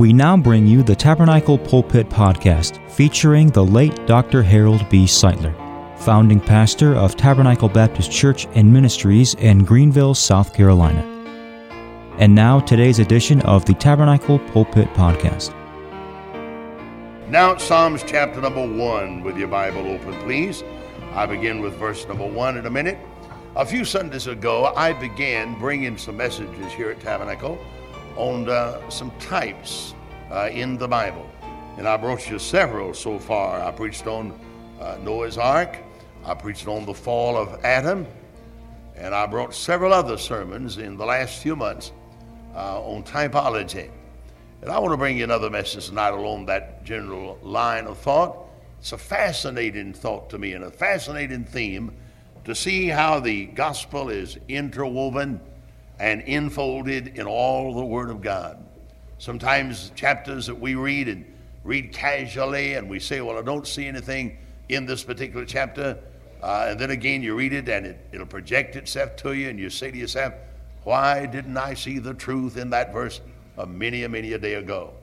[0.00, 4.42] We now bring you the Tabernacle Pulpit Podcast featuring the late Dr.
[4.42, 5.04] Harold B.
[5.04, 5.54] Sightler,
[5.98, 11.02] founding pastor of Tabernacle Baptist Church and Ministries in Greenville, South Carolina.
[12.16, 15.54] And now, today's edition of the Tabernacle Pulpit Podcast.
[17.28, 20.64] Now, Psalms chapter number one, with your Bible open, please.
[21.12, 22.96] I begin with verse number one in a minute.
[23.54, 27.58] A few Sundays ago, I began bringing some messages here at Tabernacle
[28.16, 29.94] on uh, some types
[30.30, 31.28] uh, in the Bible.
[31.78, 33.60] And I brought you several so far.
[33.60, 34.38] I preached on
[34.80, 35.78] uh, Noah's Ark,
[36.24, 38.06] I preached on the fall of Adam,
[38.96, 41.92] and I brought several other sermons in the last few months
[42.54, 43.90] uh, on typology.
[44.62, 48.36] And I want to bring you another message tonight along that general line of thought.
[48.78, 51.92] It's a fascinating thought to me and a fascinating theme
[52.44, 55.40] to see how the gospel is interwoven
[55.98, 58.62] and enfolded in all the Word of God.
[59.20, 61.26] Sometimes chapters that we read and
[61.62, 64.38] read casually, and we say, Well, I don't see anything
[64.70, 65.98] in this particular chapter.
[66.42, 69.58] Uh, and then again, you read it and it, it'll project itself to you, and
[69.58, 70.32] you say to yourself,
[70.84, 73.20] Why didn't I see the truth in that verse
[73.58, 74.94] a many, a many a day ago?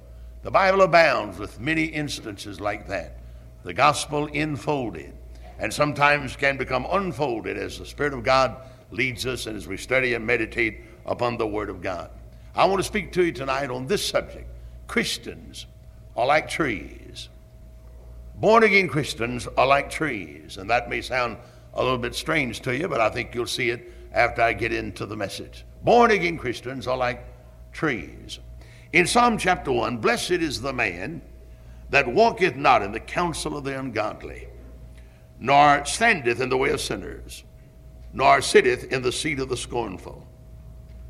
[0.41, 3.19] The Bible abounds with many instances like that.
[3.61, 5.13] The gospel enfolded,
[5.59, 8.57] and sometimes can become unfolded as the Spirit of God
[8.89, 12.09] leads us and as we study and meditate upon the Word of God.
[12.57, 14.49] I want to speak to you tonight on this subject.
[14.87, 15.67] Christians
[16.15, 17.29] are like trees.
[18.35, 20.57] Born again Christians are like trees.
[20.57, 21.37] And that may sound
[21.75, 24.73] a little bit strange to you, but I think you'll see it after I get
[24.73, 25.65] into the message.
[25.83, 27.23] Born again Christians are like
[27.71, 28.39] trees.
[28.91, 31.21] In Psalm chapter 1, blessed is the man
[31.91, 34.47] that walketh not in the counsel of the ungodly,
[35.39, 37.43] nor standeth in the way of sinners,
[38.13, 40.26] nor sitteth in the seat of the scornful.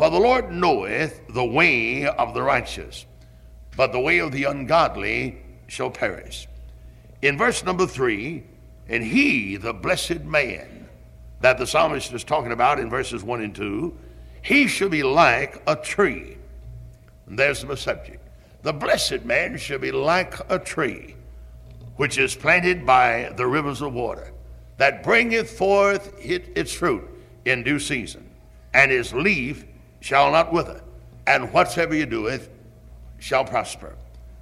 [0.00, 3.04] For the Lord knoweth the way of the righteous,
[3.76, 6.48] but the way of the ungodly shall perish.
[7.20, 8.44] In verse number three,
[8.88, 10.88] and he, the blessed man,
[11.42, 13.94] that the psalmist is talking about in verses one and two,
[14.40, 16.38] he shall be like a tree.
[17.26, 18.26] And there's the subject.
[18.62, 21.14] The blessed man shall be like a tree,
[21.96, 24.32] which is planted by the rivers of water,
[24.78, 27.06] that bringeth forth its fruit
[27.44, 28.26] in due season,
[28.72, 29.66] and his leaf
[30.00, 30.82] shall not wither,
[31.26, 32.48] and whatsoever you doeth
[33.18, 33.94] shall prosper.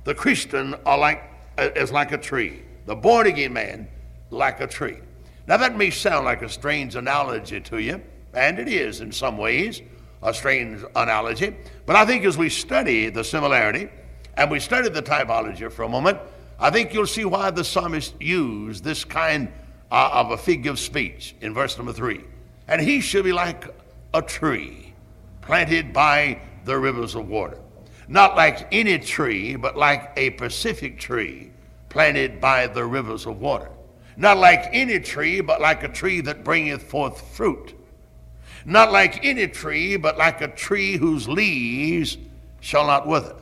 [0.04, 1.22] The Christian are like,
[1.58, 2.62] uh, is like a tree.
[2.86, 3.88] The born again man,
[4.30, 4.98] like a tree.
[5.46, 8.02] Now, that may sound like a strange analogy to you,
[8.34, 9.82] and it is in some ways
[10.22, 11.56] a strange analogy.
[11.86, 13.88] But I think as we study the similarity
[14.36, 16.18] and we study the typology for a moment,
[16.58, 19.52] I think you'll see why the psalmist used this kind
[19.90, 22.24] uh, of a figure of speech in verse number three.
[22.66, 23.64] And he shall be like
[24.12, 24.87] a tree
[25.48, 27.58] planted by the rivers of water.
[28.06, 31.50] Not like any tree, but like a Pacific tree
[31.88, 33.70] planted by the rivers of water.
[34.18, 37.74] Not like any tree, but like a tree that bringeth forth fruit.
[38.66, 42.18] Not like any tree, but like a tree whose leaves
[42.60, 43.36] shall not wither.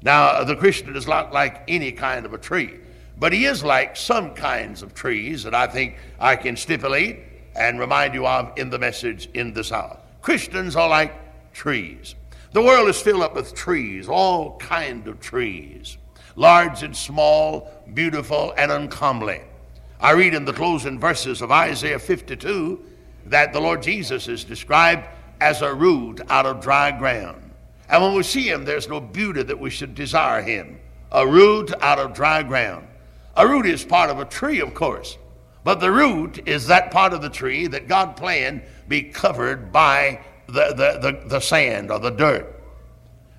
[0.00, 2.78] Now, the Christian is not like any kind of a tree,
[3.18, 7.18] but he is like some kinds of trees that I think I can stipulate
[7.56, 9.98] and remind you of in the message in this hour.
[10.20, 11.18] Christians are like
[11.52, 12.14] trees.
[12.52, 15.96] The world is filled up with trees, all kind of trees,
[16.36, 19.42] large and small, beautiful and uncomely.
[20.00, 22.84] I read in the closing verses of Isaiah 52
[23.26, 25.06] that the Lord Jesus is described
[25.40, 27.50] as a root out of dry ground.
[27.88, 30.78] And when we see him, there's no beauty that we should desire him.
[31.10, 32.86] A root out of dry ground.
[33.36, 35.16] A root is part of a tree, of course,
[35.64, 40.20] but the root is that part of the tree that God planned be covered by
[40.52, 42.60] the, the, the, the sand or the dirt.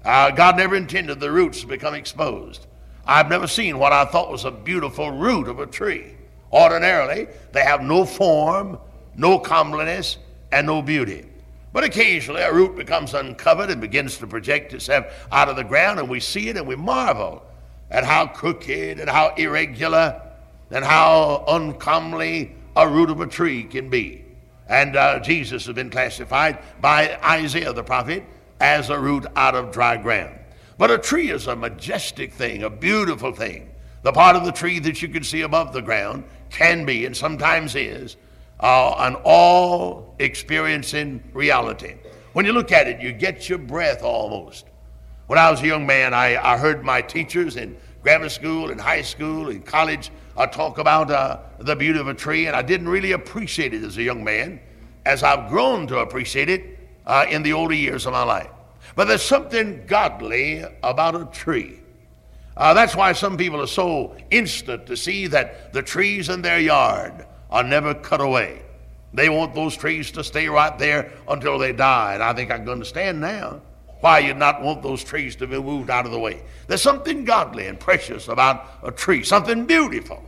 [0.03, 2.67] Uh, God never intended the roots to become exposed.
[3.05, 6.15] I've never seen what I thought was a beautiful root of a tree.
[6.51, 8.77] Ordinarily, they have no form,
[9.15, 10.17] no comeliness,
[10.51, 11.25] and no beauty.
[11.71, 15.99] But occasionally, a root becomes uncovered and begins to project itself out of the ground,
[15.99, 17.43] and we see it and we marvel
[17.89, 20.21] at how crooked and how irregular
[20.69, 24.22] and how uncomely a root of a tree can be.
[24.67, 28.23] And uh, Jesus has been classified by Isaiah the prophet
[28.59, 30.39] as a root out of dry ground.
[30.77, 33.69] But a tree is a majestic thing, a beautiful thing.
[34.01, 37.15] The part of the tree that you can see above the ground can be, and
[37.15, 38.17] sometimes is,
[38.59, 41.95] uh, an all experiencing reality.
[42.33, 44.65] When you look at it, you get your breath almost.
[45.27, 48.79] When I was a young man, I, I heard my teachers in grammar school and
[48.79, 52.61] high school and college uh, talk about uh, the beauty of a tree, and I
[52.61, 54.59] didn't really appreciate it as a young man,
[55.05, 58.49] as I've grown to appreciate it uh, in the older years of my life.
[58.95, 61.79] But there's something godly about a tree.
[62.55, 66.59] Uh, that's why some people are so instant to see that the trees in their
[66.59, 68.61] yard are never cut away.
[69.13, 72.15] They want those trees to stay right there until they die.
[72.15, 73.61] And I think I can understand now
[74.03, 76.43] why you'd not want those trees to be moved out of the way.
[76.67, 80.21] There's something godly and precious about a tree, something beautiful.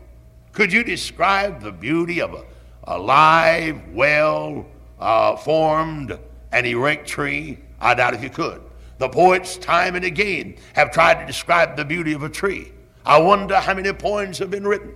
[0.54, 2.45] Could you describe the beauty of a,
[2.86, 4.66] a live, well
[4.98, 6.18] uh, formed,
[6.54, 7.60] and erect tree?
[7.81, 8.62] I doubt if you could.
[8.98, 12.72] The poets, time and again, have tried to describe the beauty of a tree.
[13.06, 14.94] I wonder how many poems have been written.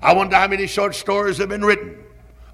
[0.00, 1.96] I wonder how many short stories have been written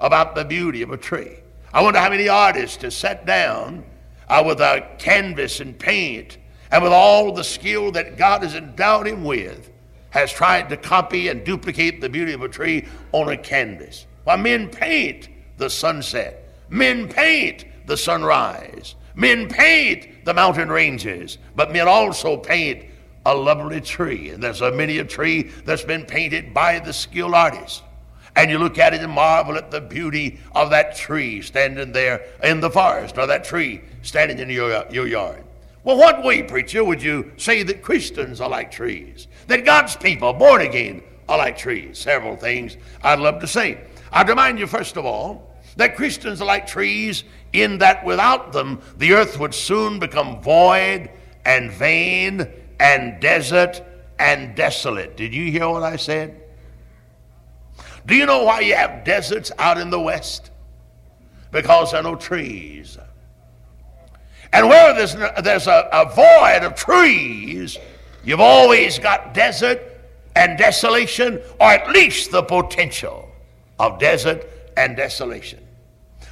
[0.00, 1.36] about the beauty of a tree.
[1.74, 3.84] I wonder how many artists have sat down
[4.28, 6.38] uh, with a canvas and paint
[6.70, 9.70] and with all the skill that God has endowed him with,
[10.10, 14.06] has tried to copy and duplicate the beauty of a tree on a canvas.
[14.24, 21.72] While men paint the sunset, men paint the sunrise, men paint the mountain ranges, but
[21.72, 22.86] men also paint
[23.26, 24.30] a lovely tree.
[24.30, 27.82] And there's a many a tree that's been painted by the skilled artist.
[28.36, 32.24] And you look at it and marvel at the beauty of that tree standing there
[32.42, 35.42] in the forest, or that tree standing in your, your yard.
[35.82, 39.26] Well, what way, preacher, would you say that Christians are like trees?
[39.48, 41.98] That God's people, born again, are like trees?
[41.98, 43.80] Several things I'd love to say.
[44.12, 48.80] I'd remind you, first of all, that Christians are like trees in that without them,
[48.96, 51.10] the earth would soon become void
[51.44, 52.48] and vain
[52.80, 53.82] and desert
[54.18, 55.16] and desolate.
[55.16, 56.40] Did you hear what I said?
[58.06, 60.50] Do you know why you have deserts out in the west?
[61.50, 62.98] Because there are no trees.
[64.54, 67.76] And where there's, there's a, a void of trees,
[68.22, 69.82] you've always got desert
[70.36, 73.28] and desolation, or at least the potential
[73.80, 75.58] of desert and desolation.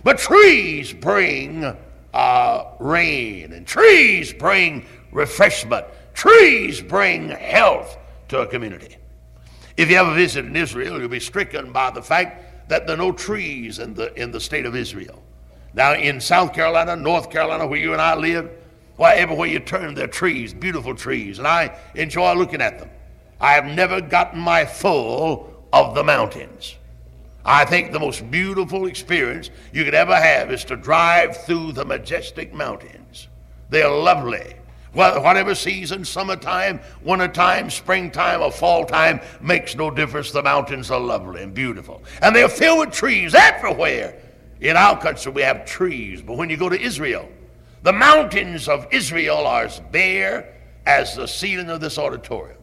[0.04, 1.76] But trees bring
[2.14, 7.98] uh, rain, and trees bring refreshment, trees bring health
[8.28, 8.98] to a community.
[9.76, 12.98] If you ever visit in Israel, you'll be stricken by the fact that there are
[12.98, 15.20] no trees in the, in the state of Israel.
[15.74, 18.50] Now, in South Carolina, North Carolina, where you and I live,
[18.96, 22.90] why, everywhere you turn, there are trees, beautiful trees, and I enjoy looking at them.
[23.40, 26.76] I have never gotten my full of the mountains.
[27.44, 31.84] I think the most beautiful experience you could ever have is to drive through the
[31.84, 33.28] majestic mountains.
[33.70, 34.54] They are lovely.
[34.92, 40.30] Whatever season, summertime, wintertime, springtime, or fall time, makes no difference.
[40.30, 42.02] The mountains are lovely and beautiful.
[42.20, 44.21] And they're filled with trees everywhere.
[44.62, 46.23] In our country, we have trees.
[46.23, 47.29] But when you go to Israel,
[47.82, 50.55] the mountains of Israel are as bare
[50.87, 52.59] as the ceiling of this auditorium.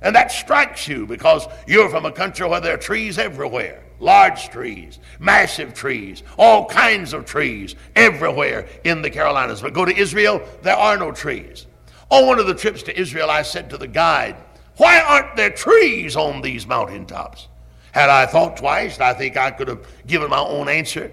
[0.00, 4.50] And that strikes you because you're from a country where there are trees everywhere large
[4.50, 9.62] trees, massive trees, all kinds of trees everywhere in the Carolinas.
[9.62, 11.66] But go to Israel, there are no trees.
[12.10, 14.36] On one of the trips to Israel, I said to the guide,
[14.76, 17.48] Why aren't there trees on these mountaintops?
[17.92, 21.10] Had I thought twice, I think I could have given my own answer.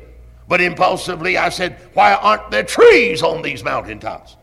[0.51, 4.35] But impulsively, I said, Why aren't there trees on these mountaintops?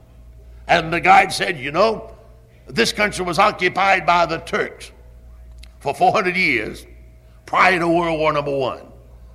[0.66, 2.16] And the guide said, You know,
[2.66, 4.90] this country was occupied by the Turks
[5.80, 6.86] for 400 years
[7.44, 8.90] prior to World War Number One.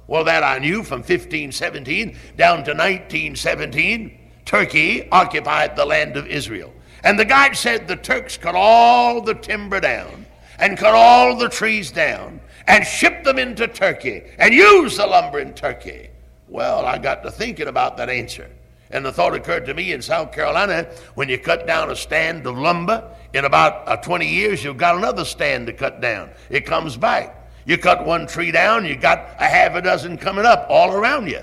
[0.08, 6.74] Well, that I knew from 1517 down to 1917, Turkey occupied the land of Israel.
[7.04, 10.26] And the guide said the Turks cut all the timber down
[10.58, 15.40] and cut all the trees down and shipped them into Turkey and used the lumber
[15.40, 16.10] in Turkey.
[16.54, 18.48] Well, I got to thinking about that answer.
[18.92, 22.46] And the thought occurred to me in South Carolina when you cut down a stand
[22.46, 26.30] of lumber, in about uh, 20 years, you've got another stand to cut down.
[26.52, 27.52] It comes back.
[27.66, 31.28] You cut one tree down, you got a half a dozen coming up all around
[31.28, 31.42] you.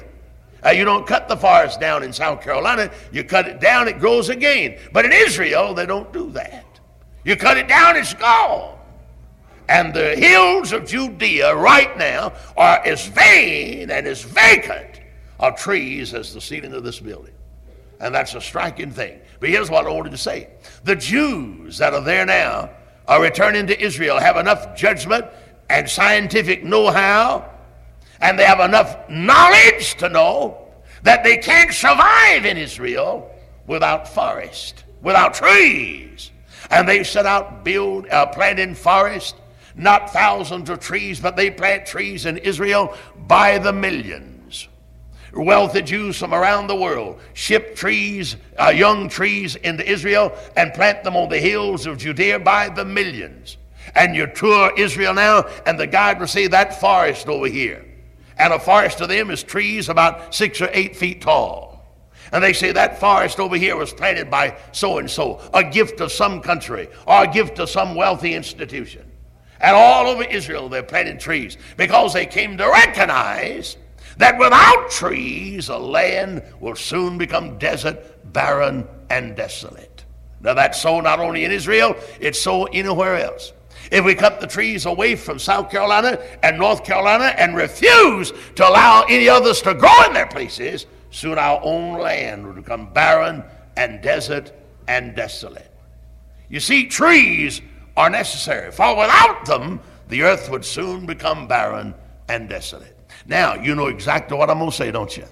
[0.65, 2.89] Uh, you don't cut the forest down in South Carolina.
[3.11, 4.79] You cut it down, it grows again.
[4.93, 6.79] But in Israel, they don't do that.
[7.25, 8.79] You cut it down, it's gone.
[9.69, 14.90] And the hills of Judea right now are as vain and as vacant
[15.41, 17.35] of trees as the ceiling of this building.
[17.99, 19.21] And that's a striking thing.
[19.41, 20.51] But here's what I wanted to say
[20.85, 22.71] the Jews that are there now
[23.09, 25.27] are returning to Israel, have enough judgment
[25.69, 27.51] and scientific know how,
[28.21, 30.69] and they have enough knowledge to know
[31.03, 33.31] that they can't survive in Israel
[33.67, 34.85] without forest.
[35.03, 36.31] without trees.
[36.71, 39.35] And they set out build, uh, planting forest,
[39.75, 42.95] not thousands of trees, but they plant trees in Israel
[43.27, 44.40] by the millions.
[45.33, 51.05] Wealthy Jews from around the world ship trees, uh, young trees into Israel and plant
[51.05, 53.57] them on the hills of Judea by the millions.
[53.95, 57.85] And you tour Israel now, and the guide will see that forest over here.
[58.39, 61.71] And a forest to them is trees about six or eight feet tall.
[62.33, 66.01] And they say that forest over here was planted by so and so, a gift
[66.01, 69.11] of some country or a gift of some wealthy institution.
[69.61, 73.77] And all over Israel they're planting trees because they came to recognize
[74.17, 80.05] that without trees a land will soon become desert, barren, and desolate.
[80.41, 83.53] Now that's so not only in Israel, it's so anywhere else.
[83.91, 88.69] If we cut the trees away from South Carolina and North Carolina and refuse to
[88.69, 93.43] allow any others to grow in their places, soon our own land will become barren
[93.77, 94.53] and desert
[94.87, 95.71] and desolate.
[96.49, 97.61] You see, trees
[97.97, 101.95] are necessary, for without them, the earth would soon become barren
[102.29, 102.97] and desolate.
[103.31, 105.25] Now, you know exactly what I'm going to say, don't you?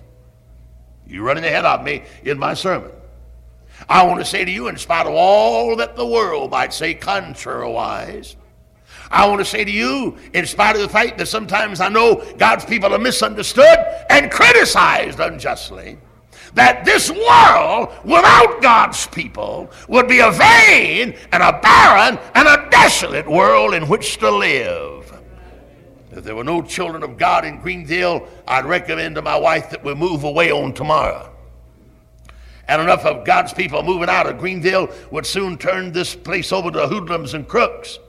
[1.05, 2.93] You're running ahead of me in my sermon.
[3.89, 6.95] I want to say to you, in spite of all that the world might say
[6.95, 8.37] contrariwise,
[9.11, 12.25] I want to say to you, in spite of the fact that sometimes I know
[12.37, 13.79] God's people are misunderstood
[14.09, 15.99] and criticized unjustly,
[16.55, 22.71] that this world without God's people would be a vain and a barren and a
[22.71, 24.98] desolate world in which to live.
[26.19, 29.85] If there were no children of God in Greenville, I'd recommend to my wife that
[29.85, 31.33] we move away on tomorrow.
[32.67, 36.73] And enough of God's people moving out of Greenville would soon turn this place over
[36.73, 38.01] to hoodlums and crooks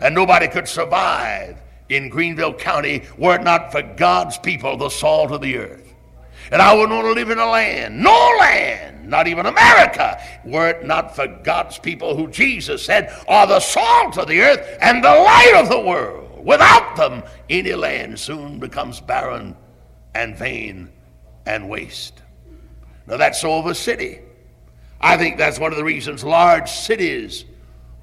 [0.00, 5.32] and nobody could survive in Greenville County were it not for God's people, the salt
[5.32, 5.92] of the earth.
[6.52, 10.68] And I wouldn't want to live in a land, no land, not even America, were
[10.68, 15.02] it not for God's people who Jesus said are the salt of the earth and
[15.02, 16.25] the light of the world.
[16.46, 19.56] Without them, any land soon becomes barren
[20.14, 20.88] and vain
[21.44, 22.22] and waste.
[23.08, 24.20] Now, that's so of a city.
[25.00, 27.46] I think that's one of the reasons large cities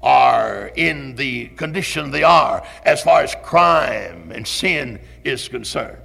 [0.02, 5.96] are in the condition they are as far as crime and sin is concerned.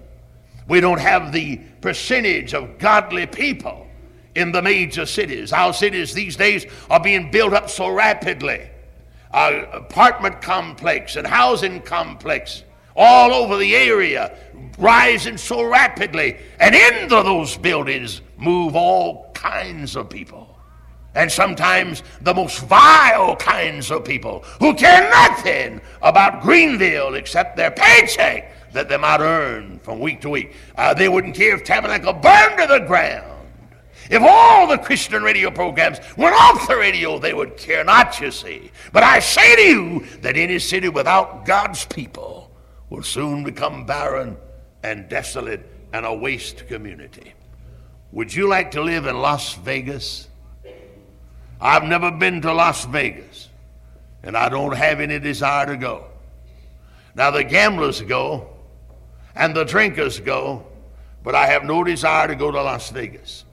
[0.69, 3.86] We don't have the percentage of godly people
[4.36, 5.51] in the major cities.
[5.51, 8.69] Our cities these days are being built up so rapidly.
[9.31, 12.63] Our apartment complex and housing complex
[12.95, 14.38] all over the area
[14.77, 16.38] rising so rapidly.
[16.59, 20.50] And into those buildings move all kinds of people
[21.15, 27.71] and sometimes the most vile kinds of people who care nothing about Greenville except their
[27.71, 30.53] paycheck that they might earn from week to week.
[30.77, 33.38] Uh, they wouldn't care if Tabernacle burned to the ground.
[34.10, 38.32] If all the Christian radio programs went off the radio, they would care not, you
[38.32, 38.72] see.
[38.92, 42.51] But I say to you that any city without God's people
[42.89, 44.36] will soon become barren
[44.82, 45.63] and desolate
[45.94, 47.34] and a waste community.
[48.12, 50.28] Would you like to live in Las Vegas?
[51.62, 53.50] I've never been to Las Vegas,
[54.24, 56.08] and I don't have any desire to go.
[57.13, 58.50] Now, the gamblers go,
[59.36, 60.66] and the drinkers go,
[61.22, 63.46] but I have no desire to go to Las Vegas.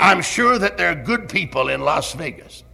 [0.00, 2.64] I'm sure that there are good people in Las Vegas.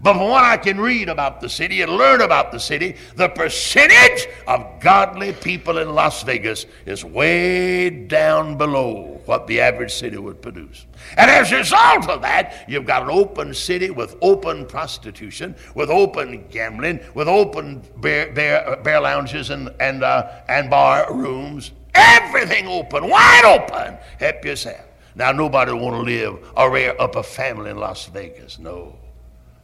[0.00, 3.30] But from what I can read about the city and learn about the city, the
[3.30, 10.18] percentage of godly people in Las Vegas is way down below what the average city
[10.18, 10.84] would produce.
[11.16, 15.88] And as a result of that, you've got an open city with open prostitution, with
[15.88, 21.72] open gambling, with open bear, bear, bear lounges and, and, uh, and bar rooms.
[21.94, 23.96] Everything open, wide open.
[24.18, 24.85] Help yourself.
[25.16, 28.60] Now, nobody want to live a rare upper family in Las Vegas.
[28.60, 28.96] No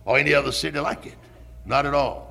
[0.05, 1.15] or any other city like it.
[1.65, 2.29] Not at all.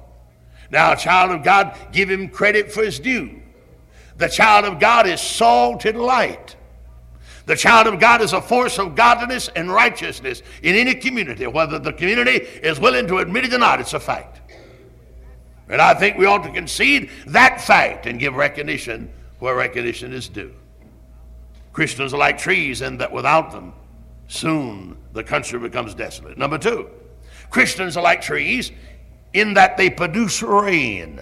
[0.69, 3.41] Now, a child of God, give him credit for his due.
[4.17, 6.55] The child of God is salt and light.
[7.45, 11.47] The child of God is a force of godliness and righteousness in any community.
[11.47, 14.39] Whether the community is willing to admit it or not, it's a fact.
[15.67, 20.27] And I think we ought to concede that fact and give recognition where recognition is
[20.27, 20.53] due.
[21.73, 23.73] Christians are like trees, and that without them,
[24.27, 26.37] soon the country becomes desolate.
[26.37, 26.89] Number two,
[27.49, 28.71] Christians are like trees
[29.33, 31.19] in that they produce rain.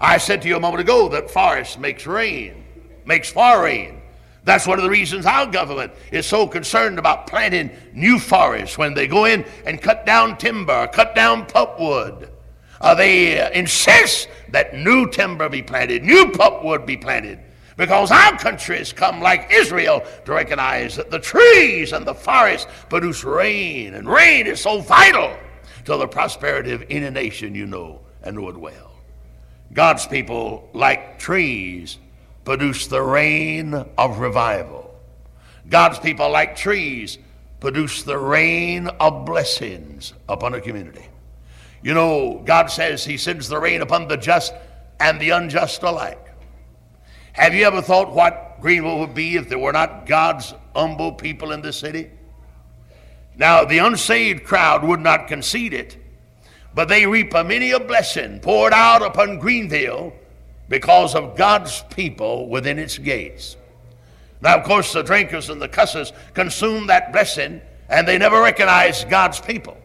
[0.00, 2.64] I said to you a moment ago that forest makes rain,
[3.04, 4.00] makes far rain.
[4.44, 8.92] That's one of the reasons our government is so concerned about planting new forests when
[8.92, 12.28] they go in and cut down timber, cut down pulpwood.
[12.80, 17.38] Uh, they uh, insist that new timber be planted, new pulpwood be planted,
[17.76, 22.70] because our country has come like Israel to recognize that the trees and the forests
[22.88, 25.36] produce rain, and rain is so vital
[25.84, 28.92] to the prosperity of any nation you know and know it well.
[29.72, 31.98] God's people, like trees,
[32.44, 34.94] produce the rain of revival.
[35.68, 37.18] God's people, like trees,
[37.60, 41.06] produce the rain of blessings upon a community.
[41.82, 44.54] You know, God says He sends the rain upon the just
[45.00, 46.23] and the unjust alike.
[47.34, 51.50] Have you ever thought what Greenville would be if there were not God's humble people
[51.50, 52.08] in the city?
[53.36, 55.96] Now, the unsaved crowd would not concede it,
[56.76, 60.12] but they reap a many a blessing poured out upon Greenville
[60.68, 63.56] because of God's people within its gates.
[64.40, 69.04] Now, of course, the drinkers and the cussers consume that blessing and they never recognize
[69.06, 69.76] God's people.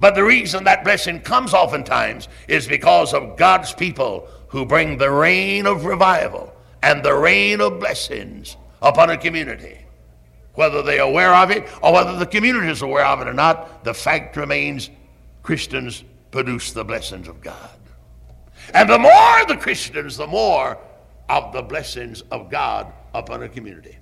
[0.00, 5.12] But the reason that blessing comes oftentimes is because of God's people who bring the
[5.12, 6.52] rain of revival
[6.82, 9.78] and the rain of blessings upon a community.
[10.54, 13.84] Whether they're aware of it or whether the community is aware of it or not,
[13.84, 14.90] the fact remains
[15.42, 17.70] Christians produce the blessings of God.
[18.74, 20.78] And the more the Christians, the more
[21.28, 23.96] of the blessings of God upon a community.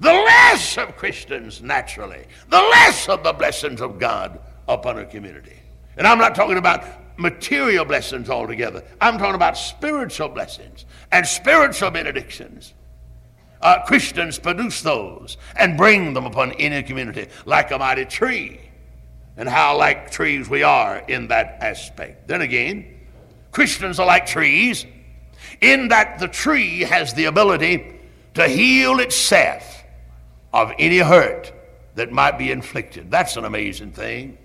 [0.00, 5.56] The less of Christians, naturally, the less of the blessings of God upon a community.
[5.96, 6.84] And I'm not talking about
[7.22, 8.84] material blessings altogether.
[9.00, 12.74] I'm talking about spiritual blessings and spiritual benedictions.
[13.60, 18.60] Uh, Christians produce those and bring them upon any community like a mighty tree.
[19.36, 22.28] And how like trees we are in that aspect.
[22.28, 23.00] Then again,
[23.50, 24.84] Christians are like trees
[25.62, 27.98] in that the tree has the ability
[28.34, 29.84] to heal itself
[30.52, 31.52] of any hurt
[31.94, 33.10] that might be inflicted.
[33.10, 34.38] That's an amazing thing.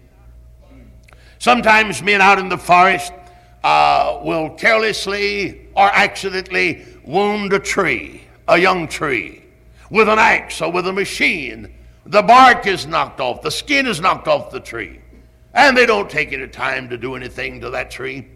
[1.40, 3.14] Sometimes men out in the forest
[3.64, 9.44] uh, will carelessly or accidentally wound a tree, a young tree,
[9.90, 11.74] with an axe or with a machine.
[12.06, 15.02] The bark is knocked off, the skin is knocked off the tree,
[15.54, 18.28] and they don't take any time to do anything to that tree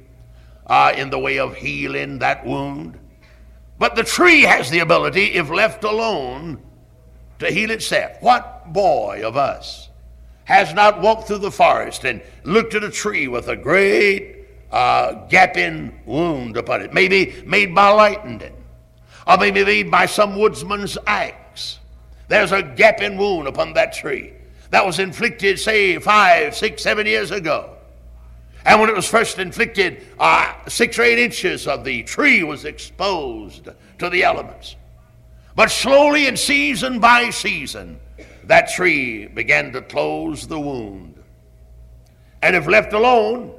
[0.67, 2.99] uh, in the way of healing that wound.
[3.79, 6.61] But the tree has the ability, if left alone,
[7.39, 8.11] to heal itself.
[8.21, 9.89] What boy of us
[10.51, 14.35] has not walked through the forest and looked at a tree with a great
[14.71, 18.53] uh, gaping wound upon it, maybe made by lightning,
[19.25, 21.79] or maybe made by some woodsman's axe.
[22.27, 24.33] There's a gaping wound upon that tree
[24.71, 27.77] that was inflicted, say, five, six, seven years ago.
[28.65, 32.65] And when it was first inflicted, uh, six or eight inches of the tree was
[32.65, 34.75] exposed to the elements.
[35.55, 37.99] But slowly, and season by season,
[38.51, 41.15] that tree began to close the wound.
[42.41, 43.55] And if left alone,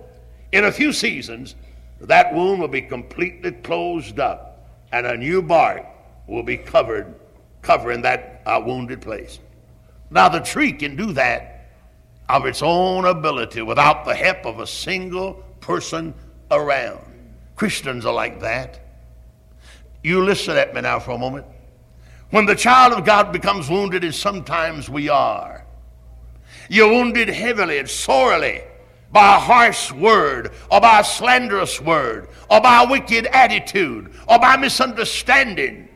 [0.52, 1.54] in a few seasons,
[2.02, 5.86] that wound will be completely closed up, and a new bark
[6.26, 7.14] will be covered,
[7.62, 9.38] covering that uh, wounded place.
[10.10, 11.70] Now, the tree can do that
[12.28, 16.12] of its own ability without the help of a single person
[16.50, 17.00] around.
[17.56, 18.78] Christians are like that.
[20.02, 21.46] You listen at me now for a moment.
[22.32, 25.66] When the child of God becomes wounded, as sometimes we are,
[26.70, 28.62] you're wounded heavily and sorely
[29.12, 34.38] by a harsh word, or by a slanderous word, or by a wicked attitude, or
[34.38, 35.90] by misunderstanding.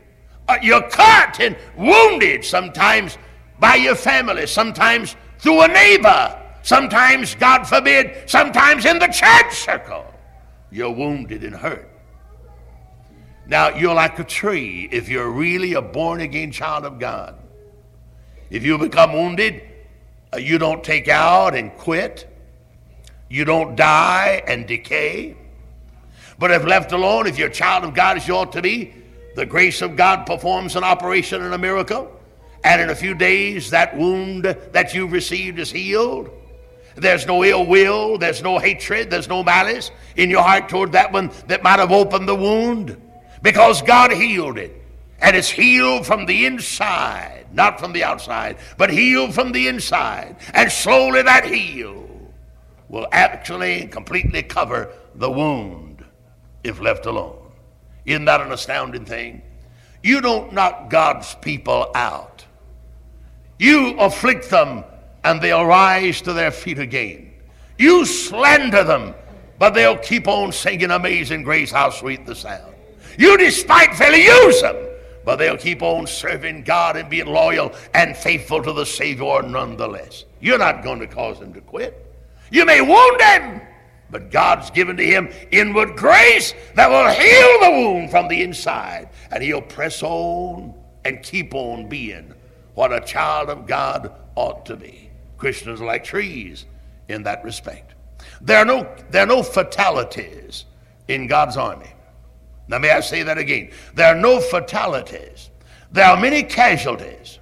[0.46, 3.16] Uh, you're cut and wounded sometimes
[3.58, 10.04] by your family, sometimes through a neighbor, sometimes, God forbid, sometimes in the church circle.
[10.70, 11.95] You're wounded and hurt.
[13.48, 17.36] Now, you're like a tree if you're really a born again child of God.
[18.50, 19.62] If you become wounded,
[20.34, 22.28] uh, you don't take out and quit.
[23.28, 25.36] You don't die and decay.
[26.38, 28.92] But if left alone, if you're a child of God as you ought to be,
[29.36, 32.12] the grace of God performs an operation and a miracle.
[32.64, 36.30] And in a few days, that wound that you've received is healed.
[36.96, 41.12] There's no ill will, there's no hatred, there's no malice in your heart toward that
[41.12, 43.00] one that might have opened the wound
[43.42, 44.82] because God healed it.
[45.20, 50.36] And it's healed from the inside, not from the outside, but healed from the inside.
[50.52, 52.06] And slowly that heal
[52.88, 56.04] will actually completely cover the wound
[56.62, 57.50] if left alone.
[58.04, 59.42] Isn't that an astounding thing?
[60.02, 62.44] You don't knock God's people out.
[63.58, 64.84] You afflict them
[65.24, 67.32] and they'll rise to their feet again.
[67.78, 69.14] You slander them,
[69.58, 72.75] but they'll keep on singing Amazing Grace, how sweet the sound.
[73.18, 74.76] You despitefully use them,
[75.24, 80.24] but they'll keep on serving God and being loyal and faithful to the Savior nonetheless.
[80.40, 82.02] You're not going to cause them to quit.
[82.50, 83.60] You may wound them,
[84.10, 89.08] but God's given to him inward grace that will heal the wound from the inside,
[89.32, 90.74] and he'll press on
[91.04, 92.32] and keep on being
[92.74, 95.10] what a child of God ought to be.
[95.38, 96.66] Christians are like trees
[97.08, 97.94] in that respect.
[98.40, 100.66] There are no, there are no fatalities
[101.08, 101.90] in God's army.
[102.68, 103.70] Now, may I say that again?
[103.94, 105.50] There are no fatalities.
[105.92, 107.38] There are many casualties,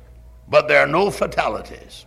[0.49, 2.07] but there are no fatalities.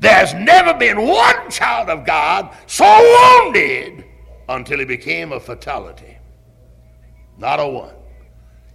[0.00, 2.84] There has never been one child of God so
[3.44, 4.04] wounded
[4.48, 6.16] until he became a fatality.
[7.36, 7.94] Not a one.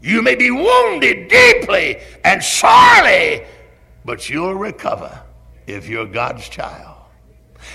[0.02, 3.46] You may be wounded deeply and sorely,
[4.04, 5.22] but you'll recover
[5.68, 7.03] if you're God's child.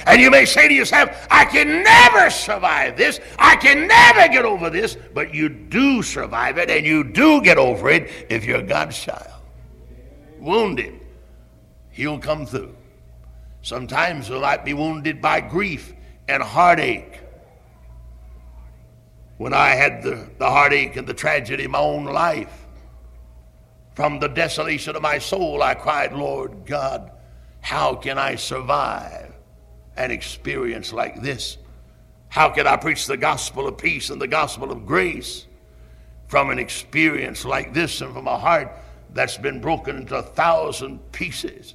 [0.07, 3.21] And you may say to yourself, I can never survive this.
[3.39, 4.97] I can never get over this.
[5.15, 9.43] But you do survive it and you do get over it if you're God's child.
[10.39, 11.01] Wounded,
[11.91, 12.75] He'll come through.
[13.63, 15.93] Sometimes we might be wounded by grief
[16.29, 17.21] and heartache.
[19.37, 22.67] When I had the, the heartache and the tragedy in my own life,
[23.95, 27.11] from the desolation of my soul, I cried, Lord God,
[27.61, 29.28] how can I survive?
[29.99, 31.59] An experience like this?
[32.29, 35.47] How can I preach the gospel of peace and the gospel of grace
[36.29, 38.71] from an experience like this and from a heart
[39.13, 41.75] that's been broken into a thousand pieces?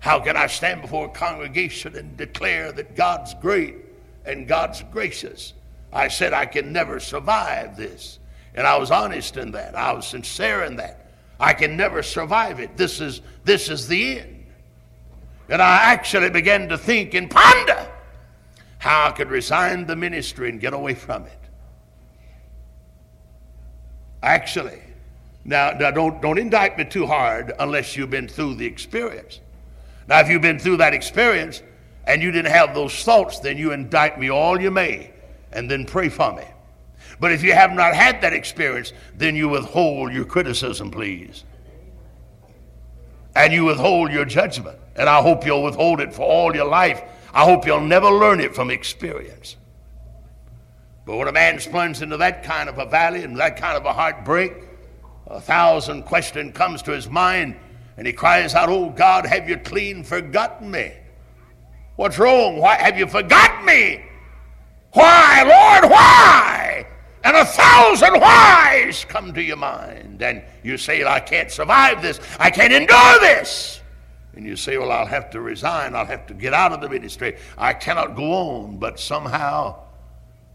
[0.00, 3.76] How can I stand before a congregation and declare that God's great
[4.24, 5.54] and God's gracious?
[5.92, 8.18] I said I can never survive this.
[8.54, 9.74] And I was honest in that.
[9.74, 11.10] I was sincere in that.
[11.38, 12.76] I can never survive it.
[12.76, 14.35] This is, this is the end.
[15.48, 17.86] And I actually began to think and ponder
[18.78, 21.38] how I could resign the ministry and get away from it.
[24.22, 24.80] Actually,
[25.44, 29.40] now, now don't, don't indict me too hard unless you've been through the experience.
[30.08, 31.62] Now, if you've been through that experience
[32.04, 35.10] and you didn't have those thoughts, then you indict me all you may
[35.52, 36.44] and then pray for me.
[37.20, 41.44] But if you have not had that experience, then you withhold your criticism, please.
[43.36, 44.78] And you withhold your judgment.
[44.96, 47.02] And I hope you'll withhold it for all your life.
[47.34, 49.56] I hope you'll never learn it from experience.
[51.04, 53.84] But when a man's plunged into that kind of a valley and that kind of
[53.84, 54.54] a heartbreak,
[55.26, 57.56] a thousand questions comes to his mind,
[57.96, 60.94] and he cries out, Oh God, have you clean forgotten me?
[61.96, 62.56] What's wrong?
[62.56, 64.02] Why have you forgotten me?
[64.92, 66.65] Why, Lord, why?
[67.26, 72.20] And a thousand whys come to your mind, and you say, I can't survive this,
[72.38, 73.80] I can't endure this.
[74.36, 75.96] And you say, Well, I'll have to resign.
[75.96, 77.36] I'll have to get out of the ministry.
[77.58, 78.76] I cannot go on.
[78.76, 79.80] But somehow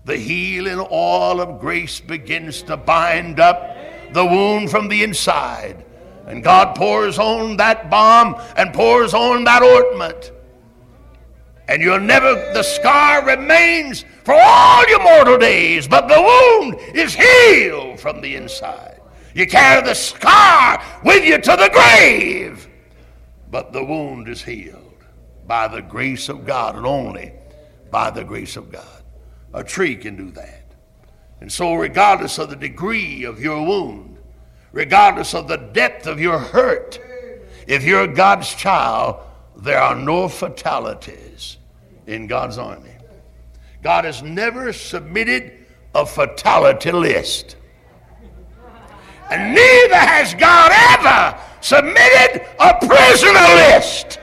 [0.05, 3.75] the healing oil of grace begins to bind up
[4.13, 5.83] the wound from the inside.
[6.25, 10.31] And God pours on that balm and pours on that ointment.
[11.67, 17.15] And you'll never, the scar remains for all your mortal days, but the wound is
[17.15, 18.99] healed from the inside.
[19.33, 22.67] You carry the scar with you to the grave
[23.51, 25.03] but the wound is healed
[25.45, 27.33] by the grace of God and only
[27.91, 29.03] by the grace of God.
[29.53, 30.73] A tree can do that.
[31.41, 34.17] And so, regardless of the degree of your wound,
[34.71, 36.99] regardless of the depth of your hurt,
[37.67, 39.17] if you're God's child,
[39.57, 41.30] there are no fatalities
[42.07, 42.91] in God's army.
[43.81, 47.55] God has never submitted a fatality list.
[49.29, 54.19] And neither has God ever submitted a prisoner list.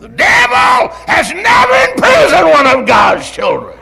[0.00, 3.78] The devil has never imprisoned one of God's children.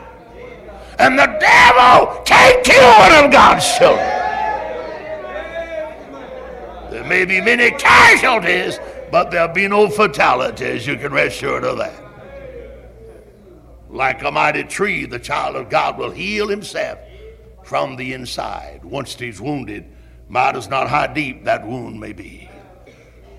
[0.99, 4.05] And the devil can't kill one of God's children.
[6.91, 8.79] There may be many casualties,
[9.11, 10.85] but there'll be no fatalities.
[10.85, 12.03] You can rest assured of that.
[13.89, 16.99] Like a mighty tree, the child of God will heal himself
[17.63, 19.85] from the inside once he's wounded
[20.29, 22.47] matters not how deep that wound may be.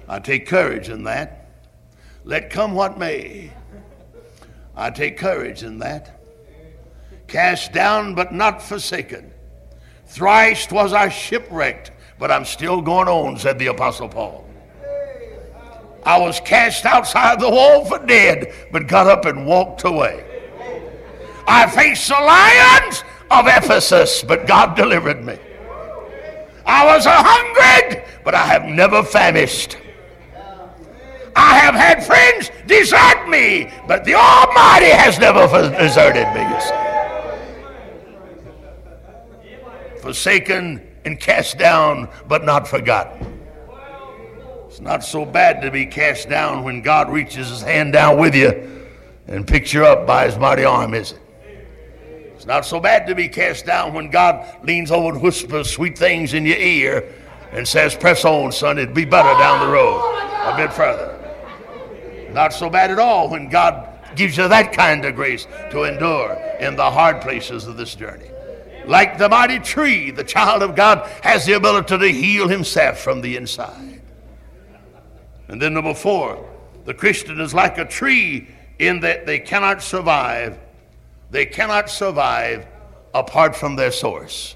[0.08, 1.46] I take courage in that.
[2.24, 3.52] Let come what may.
[4.76, 6.20] I take courage in that.
[7.28, 9.32] Cast down but not forsaken.
[10.06, 14.49] Thrice was I shipwrecked, but I'm still going on, said the Apostle Paul.
[16.04, 20.24] I was cast outside the wall for dead, but got up and walked away.
[21.46, 25.38] I faced the lions of Ephesus, but God delivered me.
[26.64, 29.76] I was a hungry, but I have never famished.
[31.36, 35.46] I have had friends desert me, but the Almighty has never
[35.78, 36.44] deserted me,
[40.00, 43.29] Forsaken and cast down, but not forgotten.
[44.80, 48.86] Not so bad to be cast down when God reaches his hand down with you
[49.26, 51.20] and picks you up by his mighty arm, is it?
[52.34, 55.98] It's not so bad to be cast down when God leans over and whispers sweet
[55.98, 57.12] things in your ear
[57.52, 60.00] and says, Press on, son, it'd be better down the road
[60.44, 61.18] a bit further.
[62.32, 66.32] Not so bad at all when God gives you that kind of grace to endure
[66.58, 68.30] in the hard places of this journey.
[68.86, 73.20] Like the mighty tree, the child of God has the ability to heal himself from
[73.20, 73.89] the inside.
[75.50, 76.48] And then, number four,
[76.84, 78.46] the Christian is like a tree
[78.78, 80.60] in that they cannot survive.
[81.32, 82.68] They cannot survive
[83.12, 84.54] apart from their source.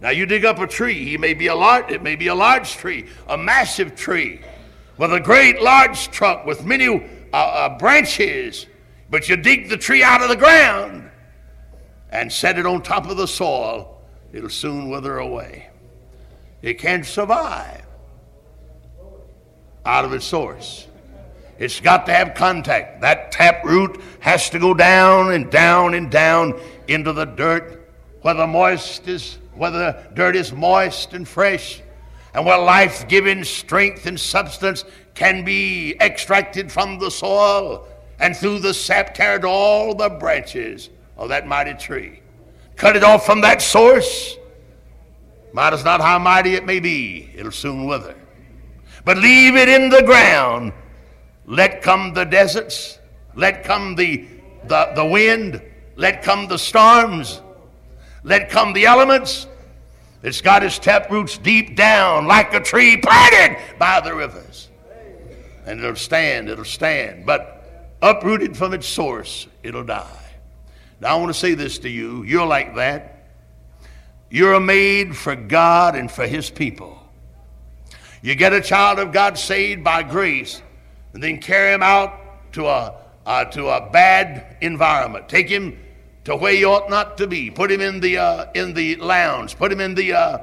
[0.00, 1.04] Now you dig up a tree.
[1.04, 4.42] He may be a large, it may be a large tree, a massive tree,
[4.96, 8.66] with a great large trunk with many uh, uh, branches.
[9.10, 11.10] But you dig the tree out of the ground
[12.10, 14.00] and set it on top of the soil,
[14.32, 15.68] it'll soon wither away.
[16.62, 17.85] It can't survive
[19.86, 20.86] out of its source.
[21.58, 23.00] It's got to have contact.
[23.00, 27.88] That tap root has to go down and down and down into the dirt
[28.20, 31.80] where the moist is, where the dirt is moist and fresh,
[32.34, 37.86] and where life-giving strength and substance can be extracted from the soil
[38.18, 42.20] and through the sap carried all the branches of that mighty tree.
[42.74, 44.36] Cut it off from that source,
[45.54, 48.15] matters not how mighty it may be, it'll soon wither.
[49.06, 50.74] But leave it in the ground
[51.46, 52.98] let come the deserts.
[53.34, 54.26] Let come the,
[54.64, 55.62] the, the wind.
[55.94, 57.40] Let come the storms.
[58.24, 59.46] Let come the elements.
[60.22, 64.68] It's got its tap roots deep down like a tree planted by the rivers.
[65.66, 67.26] And it'll stand, it'll stand.
[67.26, 70.24] But uprooted from its source, it'll die.
[71.00, 72.24] Now, I want to say this to you.
[72.24, 73.28] You're like that.
[74.30, 77.05] You're made for God and for His people.
[78.22, 80.62] You get a child of God saved by grace
[81.12, 85.28] and then carry him out to a, uh, to a bad environment.
[85.28, 85.78] Take him
[86.24, 87.50] to where he ought not to be.
[87.50, 89.56] Put him in the, uh, in the lounge.
[89.56, 90.38] Put him in the, uh,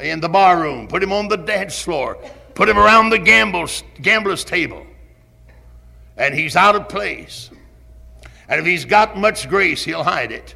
[0.00, 0.88] in the bar room.
[0.88, 2.18] Put him on the dance floor.
[2.54, 4.84] Put him around the gambler's table.
[6.16, 7.50] And he's out of place.
[8.48, 10.54] And if he's got much grace, he'll hide it.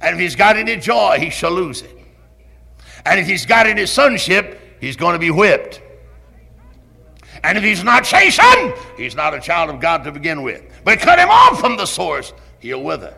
[0.00, 1.98] And if he's got any joy, he shall lose it.
[3.04, 5.82] And if he's got any sonship, he's going to be whipped.
[7.42, 10.62] And if he's not chastened, he's not a child of God to begin with.
[10.84, 13.16] But cut him off from the source, he'll wither.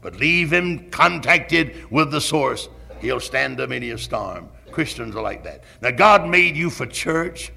[0.00, 2.68] But leave him contacted with the source,
[3.00, 4.48] he'll stand up many a storm.
[4.70, 5.64] Christians are like that.
[5.80, 7.52] Now, God made you for church.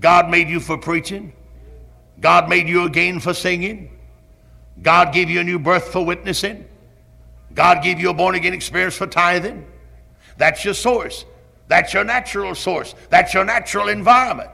[0.00, 1.32] God made you for preaching.
[2.20, 3.96] God made you again for singing.
[4.82, 6.66] God gave you a new birth for witnessing.
[7.54, 9.66] God gave you a born again experience for tithing.
[10.36, 11.24] That's your source.
[11.72, 12.94] That's your natural source.
[13.08, 14.50] That's your natural environment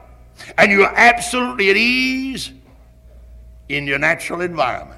[0.57, 2.53] and you're absolutely at ease
[3.69, 4.95] in your natural environment.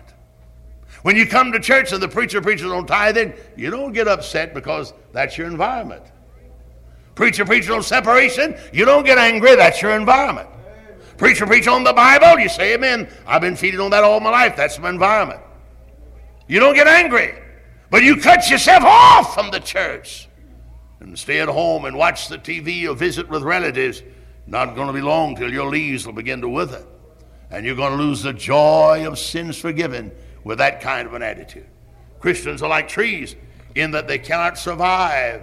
[1.02, 4.52] When you come to church and the preacher preaches on tithing, you don't get upset
[4.52, 6.02] because that's your environment.
[7.14, 10.48] Preacher preaches on separation, you don't get angry, that's your environment.
[11.16, 13.08] Preacher preaches on the Bible, you say amen.
[13.26, 15.40] I've been feeding on that all my life, that's my environment.
[16.48, 17.34] You don't get angry,
[17.90, 20.29] but you cut yourself off from the church
[21.00, 24.02] and stay at home and watch the TV or visit with relatives
[24.46, 26.84] not going to be long till your leaves will begin to wither.
[27.50, 30.12] And you're going to lose the joy of sins forgiven
[30.44, 31.66] with that kind of an attitude.
[32.20, 33.34] Christians are like trees
[33.74, 35.42] in that they cannot survive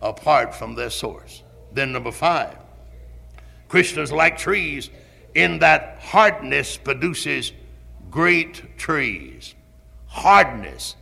[0.00, 1.42] apart from their source.
[1.72, 2.56] Then, number five,
[3.68, 4.90] Christians are like trees
[5.34, 7.52] in that hardness produces
[8.10, 9.54] great trees.
[10.06, 10.94] Hardness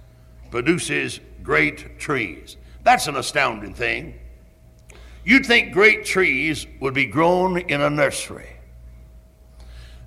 [0.50, 2.56] produces great trees.
[2.82, 4.18] That's an astounding thing.
[5.24, 8.48] You'd think great trees would be grown in a nursery.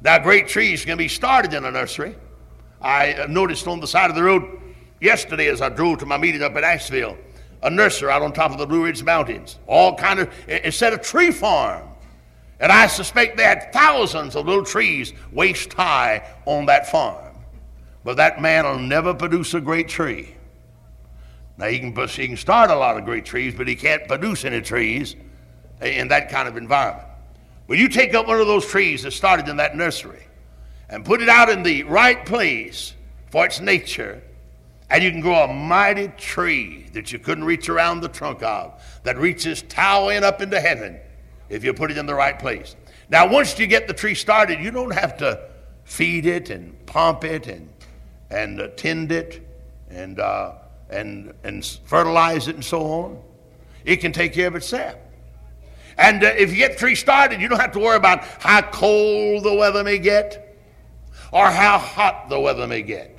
[0.02, 2.16] Now, great trees can be started in a nursery.
[2.82, 4.44] I noticed on the side of the road
[5.00, 7.18] yesterday as I drove to my meeting up at Asheville,
[7.64, 9.58] a nursery out on top of the Blue Ridge Mountains.
[9.68, 11.88] All kind of, instead of tree farm.
[12.60, 17.34] And I suspect they had thousands of little trees waist high on that farm.
[18.04, 20.36] But that man will never produce a great tree.
[21.58, 24.44] Now, he can, he can start a lot of great trees, but he can't produce
[24.44, 25.16] any trees
[25.82, 27.08] in that kind of environment.
[27.68, 30.28] But you take up one of those trees that started in that nursery
[30.90, 32.94] and put it out in the right place
[33.32, 34.22] for its nature,
[34.90, 38.82] and you can grow a mighty tree that you couldn't reach around the trunk of,
[39.04, 41.00] that reaches towering up into heaven
[41.50, 42.76] if you put it in the right place.
[43.10, 45.50] Now, once you get the tree started, you don't have to
[45.86, 47.70] feed it and pump it and,
[48.30, 49.48] and uh, tend it
[49.90, 50.54] and uh,
[50.96, 53.22] and, and fertilize it and so on.
[53.84, 54.96] It can take care of itself.
[55.98, 59.44] And uh, if you get tree started, you don't have to worry about how cold
[59.44, 60.58] the weather may get
[61.32, 63.18] or how hot the weather may get.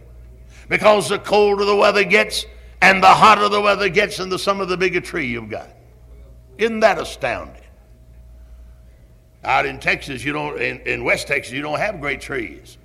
[0.69, 2.45] Because the colder the weather gets
[2.83, 5.69] and the hotter the weather gets, and the summer the bigger tree you've got.
[6.59, 7.63] Isn't that astounding?
[9.45, 12.79] Out in Texas, you don't, in, in West Texas, you don't have great trees.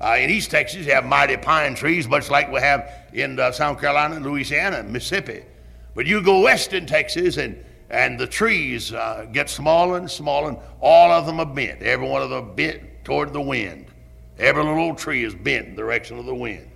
[0.00, 3.52] Uh, in East Texas, you have mighty pine trees, much like we have in uh,
[3.52, 5.44] South Carolina, Louisiana, Mississippi.
[5.94, 10.50] But you go west in Texas, and, and the trees uh, get smaller and smaller,
[10.50, 11.80] and all of them are bent.
[11.82, 13.86] Every one of them bent toward the wind.
[14.38, 16.68] Every little old tree is bent in the direction of the wind.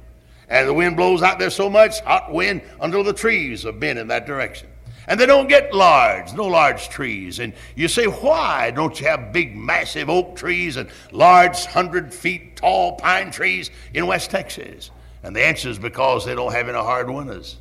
[0.49, 3.99] And the wind blows out there so much, hot wind, until the trees are bent
[3.99, 4.69] in that direction.
[5.09, 7.39] And they don't get large, no large trees.
[7.39, 12.57] And you say, why don't you have big, massive oak trees and large, hundred feet
[12.57, 14.91] tall pine trees in West Texas?
[15.23, 17.57] And the answer is because they don't have any hard winters.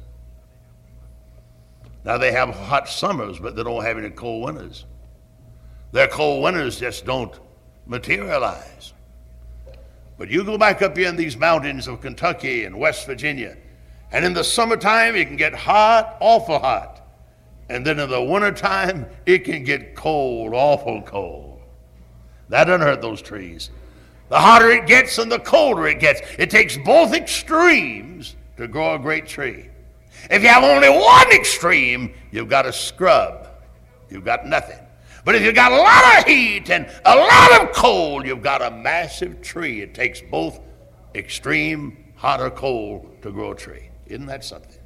[2.04, 4.86] Now they have hot summers, but they don't have any cold winters.
[5.94, 7.34] Their cold winters just don't
[7.86, 8.92] materialize.
[10.18, 13.56] But you go back up here in these mountains of Kentucky and West Virginia,
[14.12, 16.97] and in the summertime it can get hot, awful hot.
[17.70, 21.62] And then in the wintertime it can get cold, awful cold.
[22.50, 23.72] That doesn't hurt those trees.
[24.30, 26.22] The hotter it gets and the colder it gets.
[26.38, 29.70] It takes both extremes to grow a great tree.
[30.30, 33.48] If you have only one extreme, you've got a scrub.
[34.10, 34.80] You've got nothing.
[35.24, 38.62] But if you've got a lot of heat and a lot of cold, you've got
[38.62, 39.82] a massive tree.
[39.82, 40.60] It takes both
[41.16, 43.90] extreme hot or cold to grow a tree.
[44.06, 44.77] Isn't that something?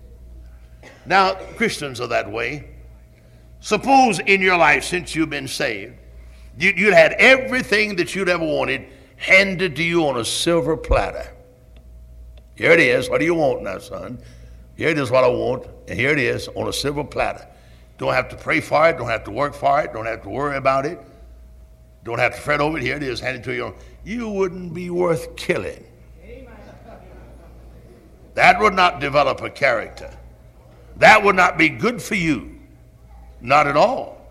[1.05, 2.69] Now, Christians are that way.
[3.59, 5.95] Suppose in your life, since you've been saved,
[6.57, 11.31] you, would had everything that you'd ever wanted handed to you on a silver platter.
[12.55, 13.09] Here it is.
[13.09, 14.19] What do you want now, son?
[14.75, 17.47] Here it is what I want, and here it is on a silver platter.
[17.97, 18.97] Don't have to pray for it.
[18.97, 19.93] Don't have to work for it.
[19.93, 20.99] Don't have to worry about it.
[22.03, 22.83] Don't have to fret over it.
[22.83, 23.75] Here it is, handed to you.
[24.03, 25.85] You wouldn't be worth killing.
[28.33, 30.09] That would not develop a character.
[30.97, 32.59] That would not be good for you.
[33.39, 34.21] Not at all.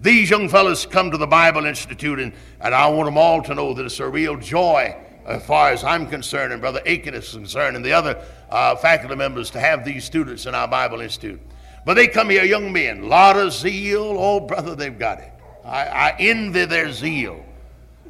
[0.00, 3.54] These young fellows come to the Bible Institute, and, and I want them all to
[3.54, 7.30] know that it's a real joy, as far as I'm concerned, and Brother Aiken is
[7.30, 11.40] concerned, and the other uh, faculty members, to have these students in our Bible Institute.
[11.84, 14.16] But they come here, young men, lot of zeal.
[14.18, 15.32] Oh, brother, they've got it.
[15.64, 17.44] I, I envy their zeal.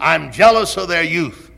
[0.01, 1.51] I'm jealous of their youth.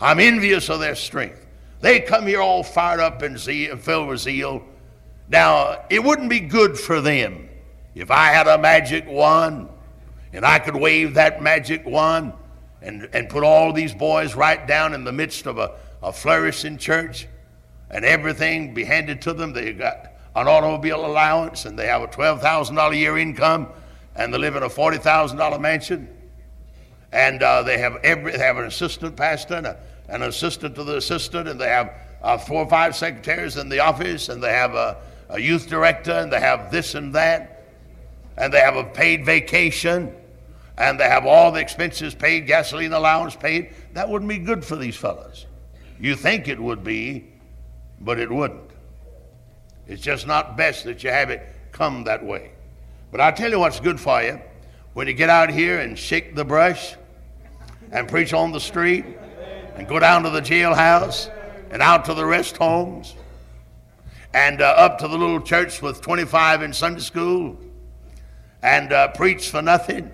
[0.00, 1.44] I'm envious of their strength.
[1.80, 4.64] They come here all fired up and zeal, filled with zeal.
[5.28, 7.48] Now, it wouldn't be good for them
[7.94, 9.68] if I had a magic wand
[10.32, 12.32] and I could wave that magic wand
[12.82, 16.78] and, and put all these boys right down in the midst of a, a flourishing
[16.78, 17.26] church
[17.90, 19.52] and everything be handed to them.
[19.52, 23.68] They got an automobile allowance and they have a $12,000 a year income
[24.14, 26.08] and they live in a $40,000 mansion.
[27.12, 30.84] And uh, they, have every, they have an assistant pastor and a, an assistant to
[30.84, 34.52] the assistant, and they have uh, four or five secretaries in the office, and they
[34.52, 34.96] have a,
[35.28, 37.64] a youth director, and they have this and that,
[38.36, 40.14] and they have a paid vacation,
[40.78, 43.74] and they have all the expenses paid, gasoline allowance paid.
[43.94, 45.46] That wouldn't be good for these fellows.
[45.98, 47.26] You think it would be,
[48.00, 48.70] but it wouldn't.
[49.86, 52.52] It's just not best that you have it come that way.
[53.10, 54.40] But I'll tell you what's good for you
[54.94, 56.96] when you get out here and shake the brush
[57.92, 59.04] and preach on the street
[59.76, 61.30] and go down to the jailhouse
[61.70, 63.14] and out to the rest homes
[64.36, 67.56] and uh, up to the little church with 25 in Sunday school
[68.62, 70.12] and uh, preach for nothing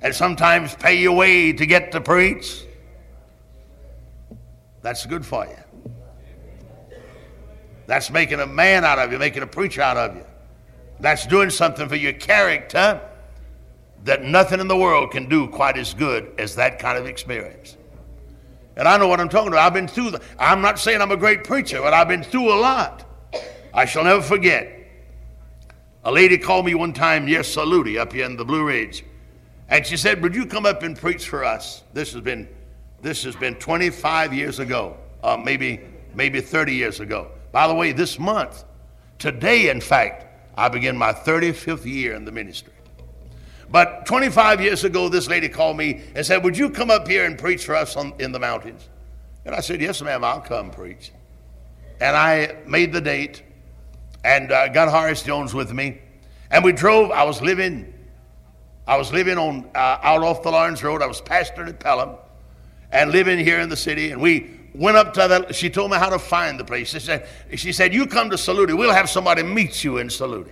[0.00, 2.64] and sometimes pay your way to get to preach.
[4.80, 6.96] That's good for you.
[7.86, 10.24] That's making a man out of you, making a preacher out of you.
[10.98, 13.02] That's doing something for your character
[14.04, 17.76] that nothing in the world can do quite as good as that kind of experience.
[18.76, 19.66] And I know what I'm talking about.
[19.66, 22.50] I've been through the, I'm not saying I'm a great preacher, but I've been through
[22.50, 23.08] a lot.
[23.72, 24.76] I shall never forget.
[26.04, 29.04] A lady called me one time yes, Saluda up here in the Blue Ridge.
[29.68, 31.82] And she said, Would you come up and preach for us?
[31.92, 32.48] This has been
[33.02, 35.80] this has been 25 years ago, uh, maybe
[36.14, 37.30] maybe 30 years ago.
[37.52, 38.64] By the way, this month,
[39.18, 42.72] today, in fact, I begin my 35th year in the ministry.
[43.70, 47.24] But 25 years ago, this lady called me and said, Would you come up here
[47.24, 48.88] and preach for us on, in the mountains?
[49.44, 51.12] And I said, Yes, ma'am, I'll come preach.
[52.00, 53.42] And I made the date
[54.24, 55.98] and uh, got Horace Jones with me.
[56.50, 57.92] And we drove, I was living,
[58.86, 61.02] I was living on uh, out off the Lawrence Road.
[61.02, 62.16] I was pastoring at Pelham
[62.90, 64.10] and living here in the city.
[64.10, 65.54] And we went up to that.
[65.54, 66.90] She told me how to find the place.
[66.90, 68.76] She said, she said, You come to Saluda.
[68.76, 70.50] We'll have somebody meet you in Saluda.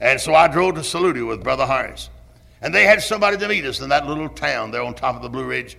[0.00, 2.08] And so I drove to Saluda with Brother Horace.
[2.60, 5.22] And they had somebody to meet us in that little town there on top of
[5.22, 5.76] the Blue Ridge.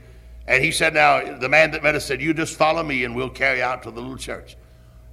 [0.47, 3.15] And he said, Now, the man that met us said, You just follow me and
[3.15, 4.57] we'll carry out to the little church.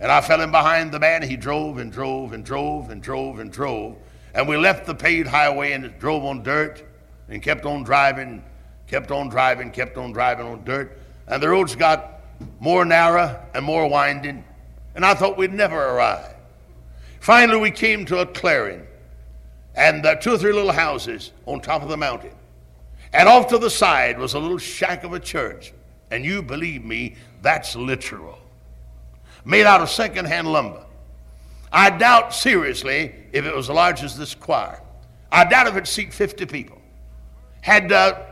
[0.00, 1.22] And I fell in behind the man.
[1.22, 3.96] He drove and drove and drove and drove and drove.
[4.34, 6.84] And we left the paved highway and drove on dirt
[7.28, 8.44] and kept on driving,
[8.86, 12.20] kept on driving, kept on driving on dirt and the roads got
[12.60, 14.44] more narrow and more winding,
[14.94, 16.34] and I thought we'd never arrive.
[17.20, 18.86] Finally, we came to a clearing,
[19.74, 22.32] and uh, two or three little houses on top of the mountain.
[23.12, 25.72] And off to the side was a little shack of a church.
[26.10, 28.38] And you believe me, that's literal.
[29.46, 30.84] Made out of secondhand lumber.
[31.72, 34.82] I doubt seriously if it was as large as this choir.
[35.30, 36.82] I doubt if it'd seat 50 people.
[37.60, 38.22] Had uh,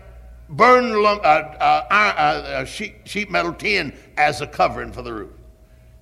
[0.49, 5.31] burned uh, uh, uh, uh, sheet, sheet metal tin as a covering for the roof.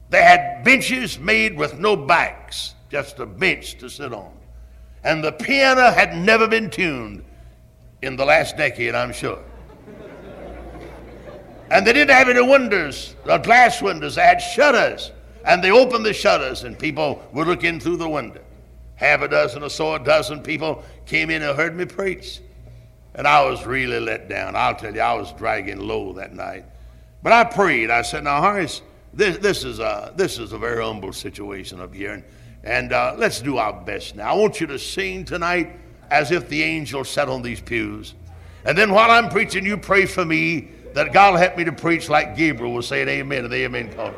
[0.08, 4.32] They had benches made with no backs, just a bench to sit on.
[5.04, 7.22] And the piano had never been tuned
[8.00, 9.42] in the last decade, I'm sure.
[11.72, 14.16] And they didn't have any windows, uh, glass windows.
[14.16, 15.10] They had shutters.
[15.46, 18.42] And they opened the shutters, and people would look in through the window.
[18.96, 22.40] Half a dozen or so, a dozen people came in and heard me preach.
[23.14, 24.54] And I was really let down.
[24.54, 26.66] I'll tell you, I was dragging low that night.
[27.22, 27.90] But I prayed.
[27.90, 28.82] I said, Now, Horace,
[29.14, 32.12] this, this, is, a, this is a very humble situation up here.
[32.12, 32.24] And,
[32.64, 34.30] and uh, let's do our best now.
[34.30, 35.74] I want you to sing tonight
[36.10, 38.12] as if the angels sat on these pews.
[38.66, 41.72] And then while I'm preaching, you pray for me that God will help me to
[41.72, 44.14] preach like Gabriel was saying amen and the amen called.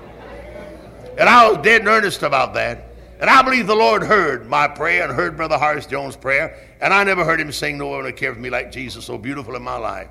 [1.18, 2.84] And I was dead earnest about that.
[3.20, 6.58] And I believe the Lord heard my prayer and heard Brother Horace Jones' prayer.
[6.80, 9.16] And I never heard him sing No one would care for me like Jesus, so
[9.16, 10.08] beautiful in my life.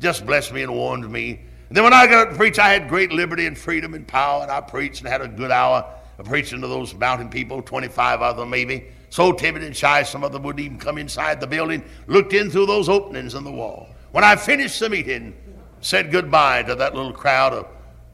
[0.00, 1.40] Just blessed me and warned me.
[1.68, 4.42] And then when I got to preach, I had great liberty and freedom and power.
[4.42, 5.84] And I preached and had a good hour
[6.18, 8.86] of preaching to those mountain people, 25 of them maybe.
[9.10, 12.50] So timid and shy, some of them wouldn't even come inside the building, looked in
[12.50, 13.88] through those openings in the wall.
[14.12, 15.34] When I finished the meeting,
[15.80, 17.66] said goodbye to that little crowd of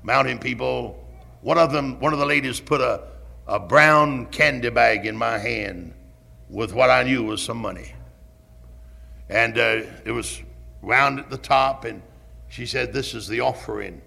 [0.02, 1.02] mountain people.
[1.40, 3.02] One of them, one of the ladies put a,
[3.46, 5.94] a brown candy bag in my hand
[6.48, 7.92] with what I knew was some money.
[9.28, 10.42] And uh, it was
[10.82, 12.02] round at the top, and
[12.48, 14.02] she said, This is the offering.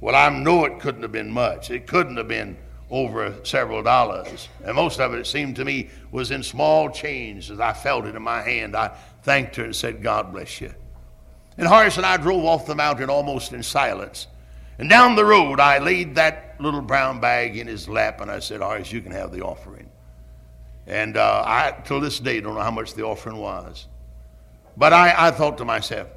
[0.00, 1.70] Well, I know it couldn't have been much.
[1.70, 2.56] It couldn't have been
[2.90, 4.48] over several dollars.
[4.64, 7.50] And most of it, it seemed to me, was in small change.
[7.50, 8.88] As I felt it in my hand, I
[9.22, 10.74] thanked her and said, God bless you.
[11.58, 14.26] And Horace and I drove off the mountain almost in silence.
[14.78, 18.38] And down the road, I laid that little brown bag in his lap and I
[18.38, 19.88] said, Horace, you can have the offering.
[20.86, 23.86] And uh, I, till this day, don't know how much the offering was.
[24.76, 26.08] But I, I thought to myself,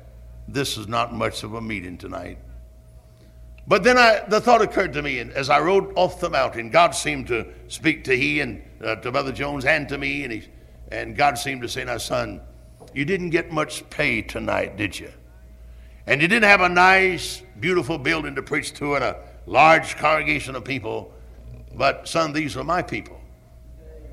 [0.48, 2.38] this is not much of a meeting tonight.
[3.68, 6.70] But then I, the thought occurred to me, and as I rode off the mountain,
[6.70, 10.34] God seemed to speak to he and uh, to Brother Jones and to me, and,
[10.34, 10.44] he,
[10.92, 12.42] and God seemed to say, "Now, son,
[12.94, 15.12] you didn't get much pay tonight, did you?"
[16.08, 20.56] And you didn't have a nice, beautiful building to preach to and a large congregation
[20.56, 21.12] of people.
[21.74, 23.20] But, son, these are my people.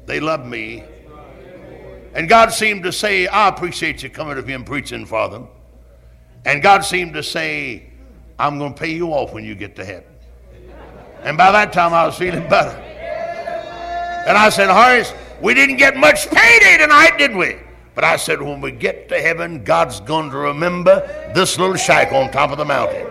[0.06, 0.84] They love me.
[2.14, 5.48] And God seemed to say, I appreciate you coming to me and preaching for them.
[6.44, 7.90] And God seemed to say,
[8.38, 10.04] I'm going to pay you off when you get to heaven.
[11.22, 12.76] And by that time, I was feeling better.
[14.26, 17.56] And I said, Horace, we didn't get much payday tonight, did we?
[17.94, 21.00] But I said, when we get to heaven, God's going to remember
[21.34, 23.06] this little shack on top of the mountain.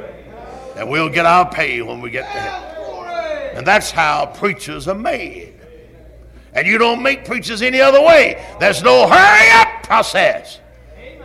[0.75, 3.57] And we'll get our pay when we get to heaven.
[3.57, 5.53] And that's how preachers are made.
[6.53, 8.43] And you don't make preachers any other way.
[8.59, 10.59] There's no hurry up process,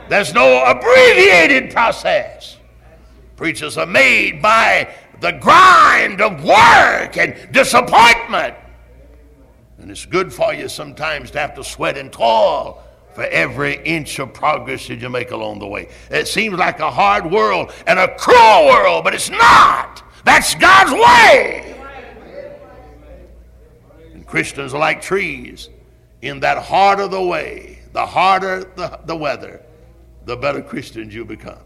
[0.08, 2.58] there's no abbreviated process.
[3.36, 4.88] Preachers are made by
[5.20, 8.54] the grind of work and disappointment.
[9.78, 12.82] And it's good for you sometimes to have to sweat and toil
[13.16, 15.88] for every inch of progress that you make along the way.
[16.10, 20.02] It seems like a hard world and a cruel world, but it's not.
[20.22, 21.74] That's God's way.
[24.12, 25.70] And Christians are like trees.
[26.20, 29.62] In that harder the way, the harder the, the weather,
[30.26, 31.58] the better Christians you become.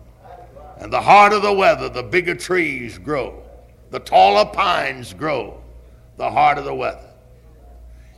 [0.78, 3.42] And the harder the weather, the bigger trees grow.
[3.90, 5.60] The taller pines grow,
[6.16, 7.10] the harder the weather.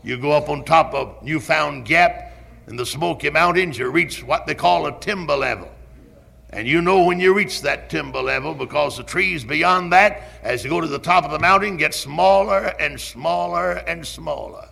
[0.04, 2.31] You go up on top of Newfound Gap,
[2.66, 5.70] in the Smoky Mountains, you reach what they call a timber level.
[6.50, 10.62] And you know when you reach that timber level because the trees beyond that, as
[10.62, 14.68] you go to the top of the mountain, get smaller and smaller and smaller.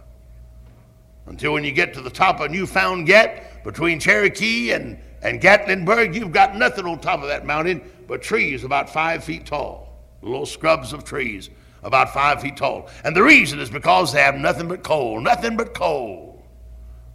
[1.26, 6.14] Until when you get to the top of Newfound Gap, between Cherokee and, and Gatlinburg,
[6.14, 9.96] you've got nothing on top of that mountain but trees about five feet tall.
[10.22, 11.48] Little scrubs of trees
[11.82, 12.88] about five feet tall.
[13.04, 16.29] And the reason is because they have nothing but coal, nothing but coal.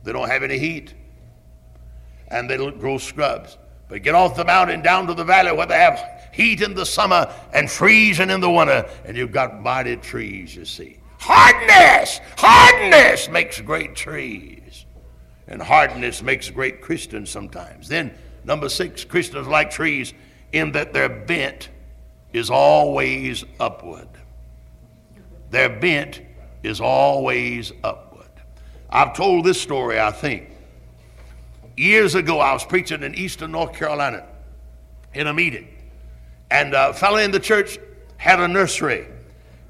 [0.06, 0.94] They don't have any heat.
[2.30, 3.58] And they don't grow scrubs.
[3.90, 6.00] But get off the mountain down to the valley where they have
[6.32, 10.66] heat in the summer and freezing in the winter, and you've got mighty trees, you
[10.66, 10.98] see.
[11.20, 12.20] Hardness!
[12.38, 14.86] Hardness makes great trees.
[15.48, 17.88] And hardness makes great Christians sometimes.
[17.88, 20.14] Then, number six, Christians like trees
[20.52, 21.70] in that they're bent
[22.34, 24.08] is always upward.
[25.52, 26.22] Their bent
[26.64, 28.05] is always upward.
[28.96, 30.50] I've told this story, I think.
[31.76, 34.26] Years ago, I was preaching in eastern North Carolina
[35.14, 35.68] in a meeting,
[36.50, 37.78] and a fellow in the church
[38.16, 39.06] had a nursery,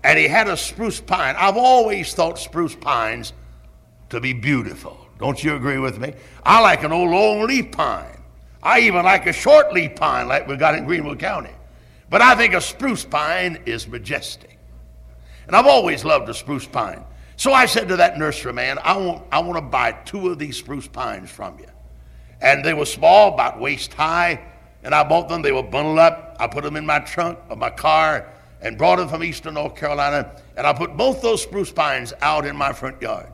[0.03, 1.33] and he had a spruce pine.
[1.39, 3.33] I've always thought spruce pines
[4.11, 4.95] to be beautiful.
[5.17, 6.13] Don't you agree with me?
[6.43, 8.21] I like an old long leaf pine.
[8.61, 11.53] I even like a short leaf pine like we got in Greenwood County.
[12.11, 14.59] But I think a spruce pine is majestic.
[15.47, 17.03] And I've always loved a spruce pine.
[17.37, 20.57] So I said to that nurseryman, I want, I want to buy two of these
[20.57, 21.67] spruce pines from you.
[22.41, 24.39] And they were small, about waist high,
[24.83, 25.41] and I bought them.
[25.41, 26.37] They were bundled up.
[26.39, 28.29] I put them in my trunk of my car
[28.61, 30.31] and brought them from eastern North Carolina.
[30.55, 33.31] And I put both those spruce pines out in my front yard.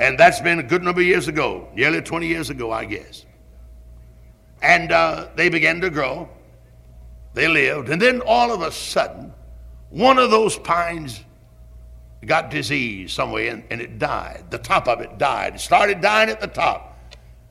[0.00, 3.26] And that's been a good number of years ago, nearly 20 years ago, I guess.
[4.62, 6.28] And uh, they began to grow.
[7.34, 7.88] They lived.
[7.88, 9.32] And then all of a sudden,
[9.90, 11.24] one of those pines
[12.26, 14.44] got disease somewhere and, and it died.
[14.50, 15.54] The top of it died.
[15.54, 16.98] It started dying at the top.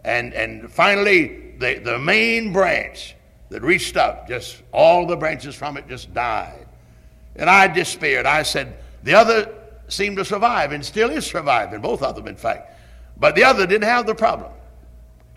[0.04, 3.16] And, and finally, the, the main branch
[3.50, 6.68] that reached up, just all the branches from it just died.
[7.36, 8.26] And I despaired.
[8.26, 9.54] I said, the other
[9.88, 12.74] seemed to survive and still is surviving, both of them, in fact.
[13.16, 14.52] But the other didn't have the problem.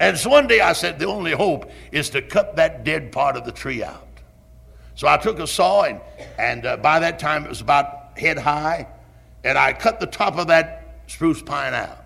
[0.01, 3.37] And so one day I said, the only hope is to cut that dead part
[3.37, 4.09] of the tree out.
[4.95, 6.01] So I took a saw, and,
[6.39, 8.87] and uh, by that time it was about head high,
[9.45, 12.05] and I cut the top of that spruce pine out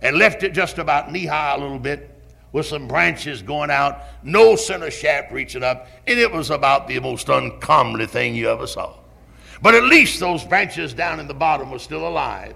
[0.00, 2.10] and left it just about knee high a little bit
[2.52, 7.00] with some branches going out, no center shaft reaching up, and it was about the
[7.00, 8.94] most uncomely thing you ever saw.
[9.60, 12.54] But at least those branches down in the bottom were still alive.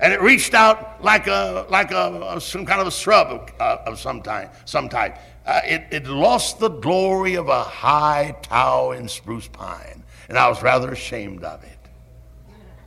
[0.00, 3.82] And it reached out like a like a, some kind of a shrub of, uh,
[3.86, 4.52] of some type.
[4.64, 5.18] Some type.
[5.46, 10.62] Uh, it, it lost the glory of a high towering spruce pine, and I was
[10.62, 11.73] rather ashamed of it.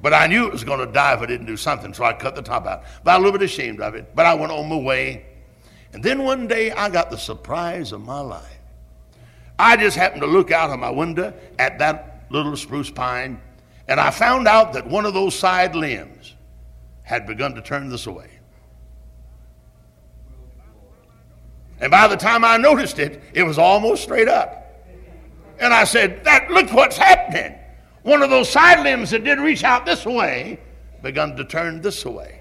[0.02, 2.14] But I knew it was going to die if I didn't do something, so I
[2.14, 2.84] cut the top out.
[3.04, 4.16] But I was a little bit ashamed of it.
[4.16, 5.26] But I went on my way.
[5.94, 8.58] And then one day I got the surprise of my life.
[9.60, 13.42] I just happened to look out of my window at that little spruce pine,
[13.88, 16.36] and I found out that one of those side limbs
[17.04, 18.30] had begun to turn this way.
[21.80, 24.66] And by the time I noticed it, it was almost straight up.
[25.60, 27.58] And I said, that, look what's happening.
[28.08, 30.62] One of those side limbs that did reach out this way
[31.04, 32.40] begun to turn this way.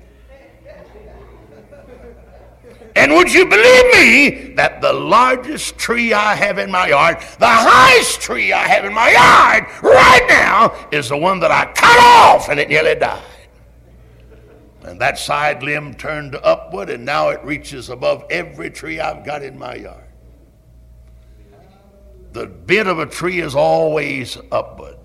[2.94, 7.48] And would you believe me that the largest tree I have in my yard, the
[7.48, 11.98] highest tree I have in my yard right now, is the one that I cut
[11.98, 13.24] off and it nearly died.
[14.84, 19.42] And that side limb turned upward, and now it reaches above every tree I've got
[19.42, 20.04] in my yard.
[22.34, 24.98] The bit of a tree is always upward.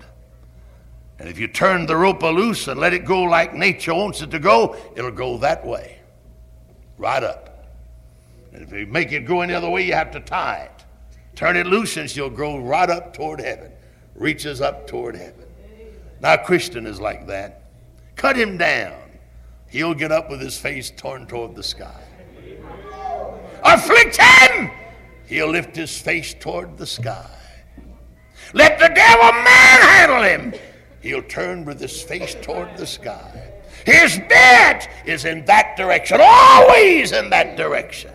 [1.18, 4.30] And if you turn the rope loose and let it go like nature wants it
[4.32, 5.98] to go, it'll go that way,
[6.98, 7.66] right up.
[8.52, 10.84] And if you make it go any other way, you have to tie it.
[11.36, 13.72] Turn it loose and she'll grow right up toward heaven,
[14.14, 15.44] reaches up toward heaven.
[16.20, 17.62] Now, Christian is like that.
[18.14, 18.98] Cut him down.
[19.68, 22.02] He'll get up with his face torn toward the sky.
[23.64, 24.70] Afflict him.
[25.26, 27.30] He'll lift his face toward the sky.
[28.52, 30.60] Let the devil manhandle him.
[31.02, 33.52] He'll turn with his face toward the sky.
[33.84, 38.12] His bent is in that direction, always in that direction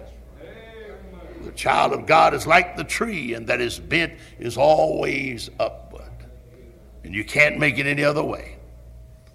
[1.43, 6.03] The child of God is like the tree, and that his bent is always upward.
[7.03, 8.57] And you can't make it any other way.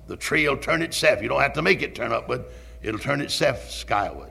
[0.07, 1.23] The tree will turn itself.
[1.23, 2.45] You don't have to make it turn upward,
[2.83, 4.31] it'll turn itself skyward.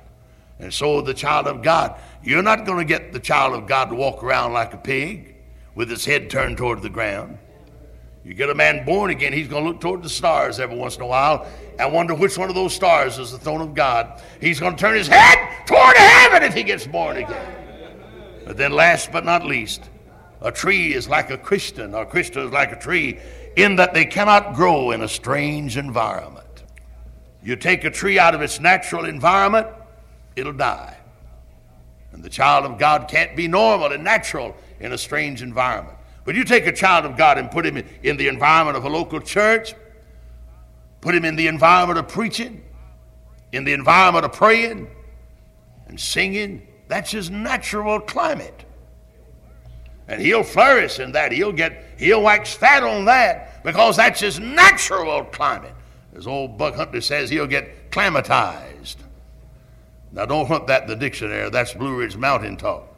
[0.60, 3.86] And so, the child of God, you're not going to get the child of God
[3.86, 5.36] to walk around like a pig
[5.74, 7.40] with his head turned toward the ground.
[8.24, 10.96] You get a man born again, he's going to look toward the stars every once
[10.96, 11.48] in a while
[11.80, 14.22] and wonder which one of those stars is the throne of God.
[14.40, 17.56] He's going to turn his head toward heaven if he gets born again.
[18.46, 19.90] But then, last but not least,
[20.42, 23.20] a tree is like a Christian, or a Christian is like a tree
[23.56, 26.64] in that they cannot grow in a strange environment.
[27.44, 29.68] You take a tree out of its natural environment,
[30.36, 30.98] it'll die.
[32.12, 35.98] And the child of God can't be normal and natural in a strange environment.
[36.24, 38.90] But you take a child of God and put him in the environment of a
[38.90, 39.74] local church,
[41.02, 42.64] put him in the environment of preaching,
[43.52, 44.88] in the environment of praying
[45.88, 48.66] and singing that's his natural climate.
[50.10, 51.32] And he'll flourish in that.
[51.32, 55.74] He'll get he'll wax fat on that because that's his natural climate.
[56.14, 58.98] As old Buck Hunter says, he'll get climatized.
[60.12, 61.50] Now don't hunt that in the dictionary.
[61.50, 62.91] That's Blue Ridge Mountain talk.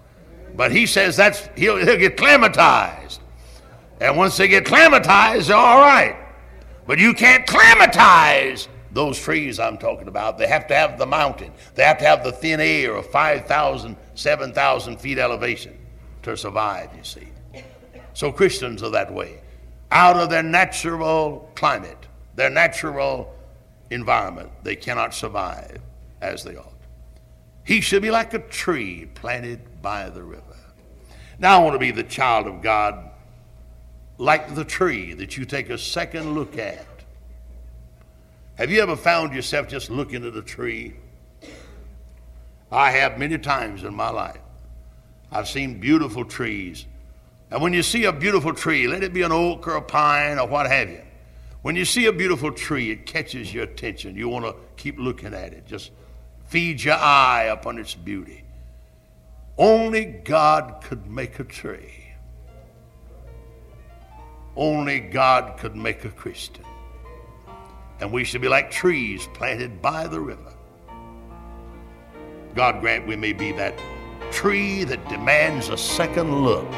[0.56, 3.20] But he says that's he'll, he'll get climatized.
[4.00, 6.16] And once they get climatized, they're all right.
[6.86, 10.38] But you can't climatize those trees I'm talking about.
[10.38, 13.96] They have to have the mountain, they have to have the thin air of 5,000,
[14.16, 15.78] 7,000 feet elevation
[16.24, 17.28] to survive, you see.
[18.14, 19.42] So Christians are that way.
[19.92, 21.98] Out of their natural climate,
[22.36, 23.34] their natural
[23.90, 25.80] environment, they cannot survive
[26.22, 26.73] as they ought.
[27.64, 30.44] He should be like a tree planted by the river.
[31.40, 33.10] Now I want to be the child of God,
[34.18, 36.86] like the tree that you take a second look at.
[38.56, 40.96] Have you ever found yourself just looking at a tree?
[42.72, 44.40] I have many times in my life.
[45.32, 46.86] I've seen beautiful trees.
[47.50, 50.38] And when you see a beautiful tree, let it be an oak or a pine
[50.38, 51.02] or what have you,
[51.64, 54.16] when you see a beautiful tree, it catches your attention.
[54.16, 55.66] You want to keep looking at it.
[55.66, 55.92] Just
[56.54, 58.44] feed your eye upon its beauty.
[59.58, 62.14] Only God could make a tree.
[64.56, 66.64] Only God could make a Christian.
[68.00, 70.54] And we should be like trees planted by the river.
[72.54, 73.74] God grant we may be that
[74.32, 76.72] tree that demands a second look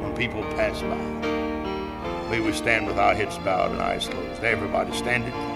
[0.00, 2.30] when people pass by.
[2.30, 4.42] May we stand with our heads bowed and eyes closed.
[4.42, 5.55] Everybody standing.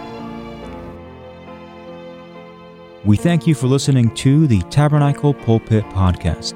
[3.02, 6.54] We thank you for listening to the Tabernacle Pulpit Podcast.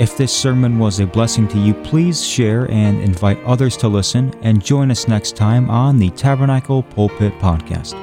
[0.00, 4.34] If this sermon was a blessing to you, please share and invite others to listen
[4.42, 7.94] and join us next time on the Tabernacle Pulpit Podcast.